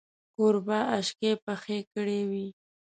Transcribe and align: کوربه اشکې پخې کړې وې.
کوربه 0.35 0.79
اشکې 0.97 1.31
پخې 1.45 1.79
کړې 1.91 2.19
وې. 2.29 2.47